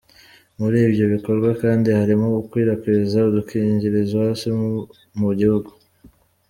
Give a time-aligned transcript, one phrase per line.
[0.59, 4.45] Muri ibyo bikorwa kandi harimo gukwirakwiza udukingirizo hose
[5.19, 5.69] mu gihugu.